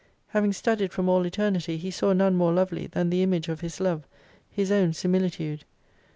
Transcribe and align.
Having 0.29 0.53
studied 0.53 0.91
from 0.91 1.07
all 1.07 1.27
Eternity, 1.27 1.77
He 1.77 1.91
saw 1.91 2.11
none 2.11 2.33
more 2.33 2.51
lovely 2.51 2.87
than 2.87 3.11
the 3.11 3.21
Image 3.21 3.49
of 3.49 3.61
His 3.61 3.79
Love, 3.79 4.07
His 4.49 4.71
own 4.71 4.93
Similitude. 4.93 5.63